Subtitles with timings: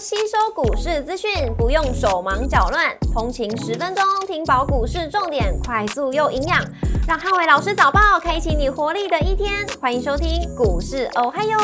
[0.00, 6.64] 吸收股市资讯，不用手忙脚乱，通勤十分钟听饱股市重点，快速又营养，
[7.08, 9.66] 让汉伟老师早报开启你活力的一天。
[9.80, 11.58] 欢迎收听股市哦嗨哟，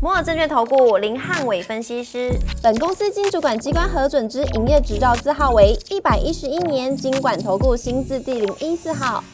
[0.00, 2.30] 摩尔证券投顾林汉伟分析师，
[2.62, 9.24] 本公司经主管机关核准之营业执照字号为一百一十一年经管投顾新字第零一四号。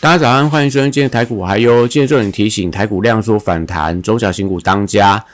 [0.00, 5.24] 大家早安，欢迎收听今天台股还有今天重点提醒，台股量缩反弹，中小型股当家。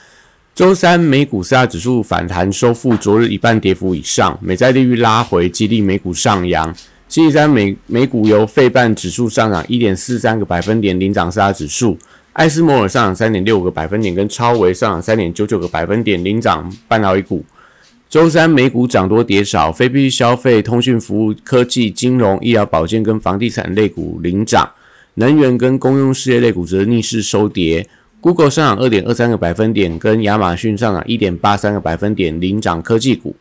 [0.55, 6.73] 周三美股四大指数反弹收复昨日一半跌幅以上，美债利率拉回，激励美股上扬。
[7.09, 11.97] 星期三美美股由费半指数上涨一点四三个百分点领涨四大指数，
[12.31, 17.43] 艾斯摩尔上涨三点六个百分点，跟超维上涨三点九九个百分点领涨半导体股。
[18.09, 24.71] 周三美股涨多跌少，非必需消费、通讯服务、科技、金融、医疗保健跟房地产类股领涨，
[25.15, 27.89] 能源跟公用事业类股则逆势收跌。
[28.25, 33.35] Google 上涨二点二三个百分点，跟亚马逊上涨一点八三个百分点领涨科技股。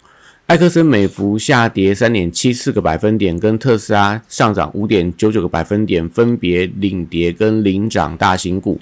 [0.49, 8.79] 埃克森美孚下跌三点七四个百分点，跟特斯拉上涨五点九九个百分点，分别领跌跟领涨大型股。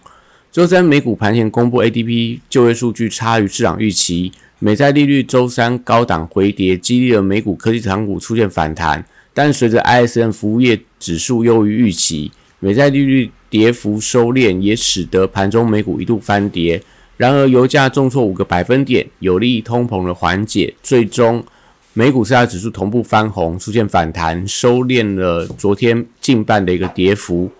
[0.51, 12.33] 周三美股盘前公布 ADP 就业数据差于市场预期，美债利率周三高档回跌，激励了美股科技长股出现反弹，但随着 ISM 服务业指数优于预期，
[12.63, 13.31] 美债利率。
[13.53, 16.83] 跌幅收敛，也使得盘中美股一度翻跌。
[17.19, 20.73] 然而，油价重挫五个百分点，有利通膨的缓解。
[20.83, 21.45] 最终，
[21.93, 27.51] 美股四大指数同步翻红，出现反弹，收敛了昨天近半的一个跌幅。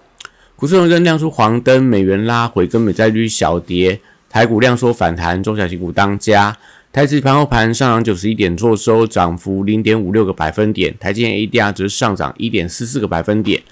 [0.57, 4.01] 股市红灯亮出黄灯，美元拉回，跟美债率小跌。
[4.31, 6.57] 台股量缩反弹，中小型股当家。
[6.91, 10.97] 台指盘后盘上涨九十一点，做收涨幅零点五六个百分点。
[10.99, 13.63] 台积电 ADR 则上涨一点四四个百分点。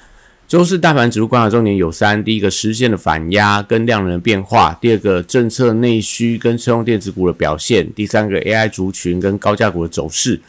[0.50, 10.40] 周四大盘指数观察重点有三：第一个，实现的反压跟量能的变化；第二个，政策内需跟车用电子股的表现；第三个，AI 族群跟高价股的走势。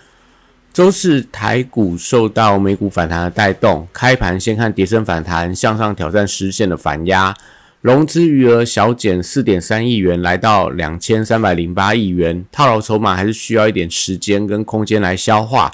[0.74, 7.36] 周四台股受到美股反弹的带动，开盘先看跌升反弹，向上挑战实现的反压，
[7.82, 15.72] 融资余额小减四点三亿元，来到两千三百零八亿元，套牢筹码还是需要一点时间跟空间来消化。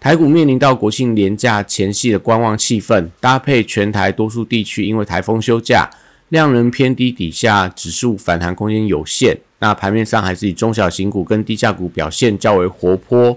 [0.00, 5.90] 台股面临到国庆连假前夕的观望气氛，搭配全台多数地区因为台风休假，
[6.30, 9.36] 量能偏低底下，指数反弹空间有限。
[9.58, 13.36] 那盘面上还是以中小型股跟低价股表现较为活泼。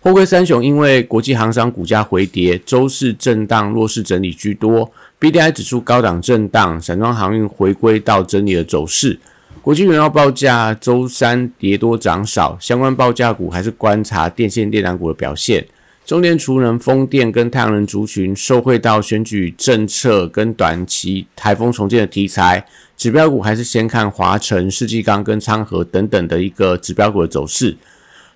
[0.00, 4.90] 货柜三雄因为国际航商股价回跌，周四震荡弱势整理居多。
[5.18, 9.20] B D I 指数高档震荡，散装航运回归到整理的走势。
[9.60, 15.66] 国际原料报价周三跌多涨少，相关报价股还是观察电线电缆股的表现。
[16.04, 22.62] 中电、储能、风电跟太阳能族群受惠到选举政策跟短期台风重建的题材，
[22.94, 27.74] 指标股还是先看华晨、世纪钢跟昌河等等的一个指标股的走势。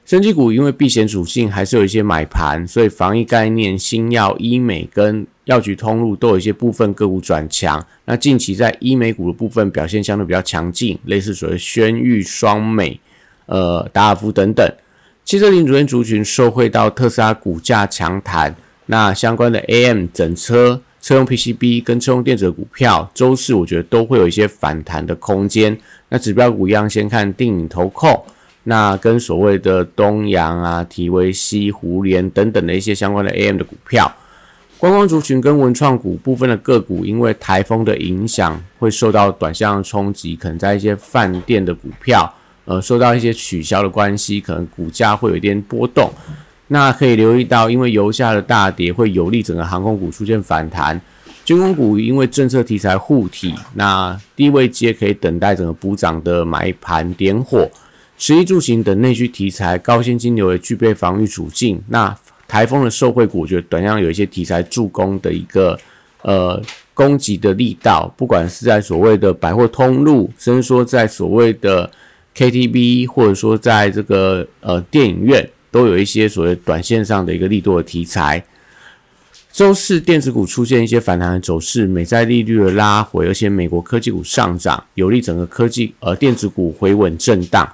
[0.07, 7.87] 升级股因为避险属性还是有一些买盘，所以防疫概念、新药、医美跟药局通路都有一些部分个股转强。
[8.07, 12.99] 那近期在医美股的部分表现相对比较强劲，类似所谓轩玉、双美、
[13.45, 14.67] 呃达尔夫等等。
[15.29, 18.57] 汽车零组件族群受惠到特斯拉股价强弹，
[18.87, 25.79] 那相关的 AM 整车、车用 PCB 跟车用电子的股票，周四我觉得都会有一些反弹的空间。
[26.09, 28.25] 那指标股一样，先看定影投控，
[28.63, 34.11] 那跟所谓的东阳啊、提维西、湖联等等的一些相关的 AM 的股票。
[34.79, 42.35] 观光族群跟文创股部分的个股，因为台风的影响，会受到短线冲击，可能在一些饭店的股票。
[42.69, 46.13] 呃，受到一些取消的关系，可能股价会有一点波动。
[46.67, 51.01] 那可以留意到，因为油价的大跌会有利整个航空股出现反弹。
[51.47, 57.67] 军工股因为政策题材护体，那低位接可以等待整个补涨的买盘点火。
[58.19, 61.83] 食衣住行等内需题材，高现金流也具备防御属性。
[61.89, 62.15] 那
[62.47, 65.79] 台风的受惠股，我觉得短量有一些题材助攻的一个
[66.21, 66.63] 呃
[66.93, 71.91] 攻击的力道，不管是在所谓的百货通路，甚至说在所谓的。
[72.39, 78.45] KTV 或者说在这个呃电影院都有一些所谓短线上的一个利多的题材。
[79.51, 87.69] 周四电子股出现一些反弹的走势，美债利率的拉回，而且美国科技股上涨，有利整个科技呃电子股回稳震荡。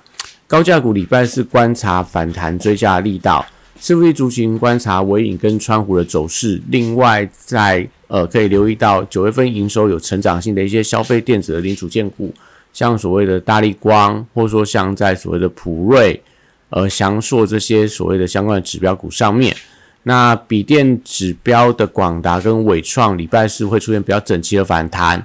[0.47, 3.45] 高价股礼拜四观察反弹追加力道，
[3.79, 6.63] 四福族群观察尾影跟川湖的走势。
[6.71, 12.33] 另外在呃可以留意到九月份营收有成长性的一些消费电子的零组件股。
[12.75, 16.23] 像所谓的大力光，或者说像在所谓的普瑞、
[16.69, 19.57] 呃翔硕这些所谓的相关的指标股上面，
[20.03, 25.23] 那笔电指标的广达跟伟创礼拜四会出现比较整齐的反弹，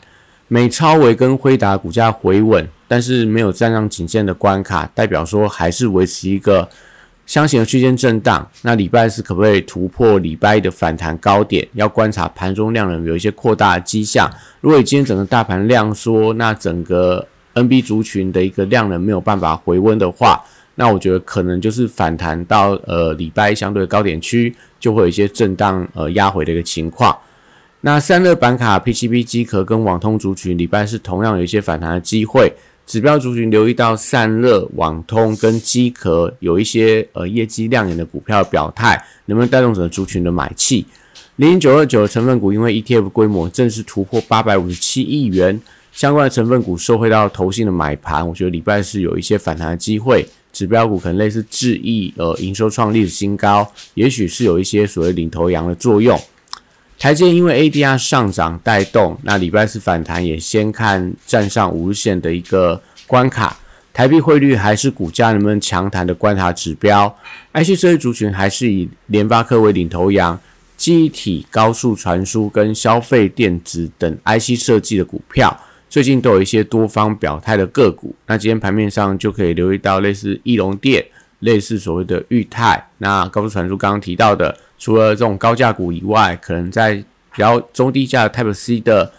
[0.48, 6.70] 美超维跟辉达股价回稳，但是没有站上颈线的关卡，代表说还是维持一个
[7.26, 8.48] 箱型的区间震荡。
[8.62, 11.68] 那礼拜四可不可以突破礼拜一的反弹高点？
[11.74, 14.32] 要观察盘中量能有一些扩大的迹象。
[14.62, 20.44] 如果今天整个大盘量缩，那整个 NB 族群的一个量能没有办法回温的话，
[20.76, 27.18] 那我觉得可能就是反弹到呃礼拜相对高点区，就会有一些震荡呃压回的一个情况。
[27.82, 32.54] 那散热板卡、PCB 机壳跟网通族群礼拜是同样有一些反弹的机会。
[32.86, 40.84] 指标族群留意到散热、网通跟机壳有一些呃业绩亮眼的股票表态，能不能带动整个族群的买气？
[41.36, 45.62] 零零九二九的成分股因为 ETF 规模正式突破八百五十七亿元，
[45.92, 50.26] 相关的成分股受惠到投信的买盘，我觉得礼拜是有一些反弹的机会。
[50.52, 56.20] 指标股可能类似智易，呃，营收创历史新高，也许是有一些所谓领头羊的作用。
[56.98, 63.58] 台积因为 ADR 上涨带动，那礼拜四反弹也先看站上五日线的一个关卡。
[63.94, 67.16] 台币汇率还是股价能不能强弹的观察指标。
[67.54, 70.40] IC 设计族群还是以联发科为领头羊，
[70.76, 75.58] 记忆体、高速传输跟消费电子等 IC 设计的股票。
[75.90, 81.04] 最近都有一些多方表态的个股，那今天盘面上就可以留意到类似翼龙电、
[81.40, 89.12] 类似所谓的裕泰，那高速传输刚刚提到的，除了这种高价股以外，可能在比较中低价的 Type C 的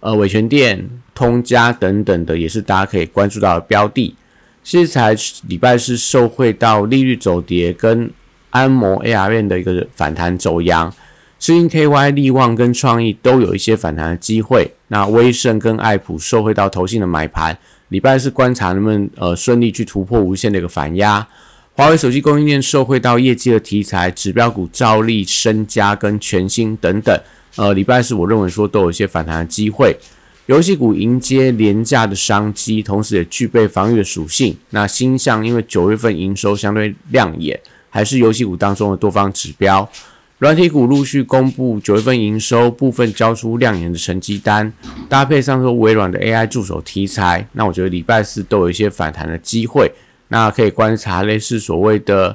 [0.00, 4.14] 呃伟全电、通家等等的，也是大家可以关注到的标的。
[4.62, 5.16] 其实才
[5.48, 8.10] 礼拜是受惠到利率走跌跟
[8.50, 10.92] 安摩 A R N 的一个反弹走阳。
[11.40, 14.70] 世金 KY、利旺跟创意都有一些反弹的机会。
[14.88, 17.56] 那威盛跟爱普受惠到投信的买盘，
[17.88, 21.26] 礼拜是观察能不能呃顺利去突破无限的一个反压。
[21.72, 27.18] 华为手机供应链受惠到业绩的题材，指标股兆利、身家跟全新等等，
[27.56, 29.96] 呃，礼拜四我认为说都有一些反弹的机会。
[30.44, 34.54] 游戏股迎接廉价的商机，同时也具备防御的属性。
[34.70, 37.58] 那新向因为九月份营收相对亮眼，
[37.88, 39.88] 还是游戏股当中的多方指标。
[40.40, 44.72] 软体股陆续公布九月份营收，部分交出亮眼的成绩单，
[45.06, 49.92] 搭配上说微软的 AI 助手题材，那我觉得礼拜四都有一些反弹的机会。
[50.28, 52.34] 那可以观察类似所谓的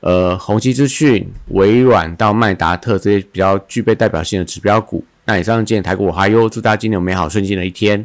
[0.00, 5.04] 呃宏基资讯、微软到麦达特这些比较具备代表性的指标股。
[5.24, 8.04] 那以上见台股哈优，祝大家今天有美好顺境的一天。